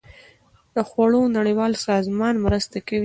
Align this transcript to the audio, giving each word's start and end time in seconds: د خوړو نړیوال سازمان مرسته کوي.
د 0.75 0.77
خوړو 0.89 1.21
نړیوال 1.37 1.73
سازمان 1.87 2.35
مرسته 2.45 2.77
کوي. 2.87 2.99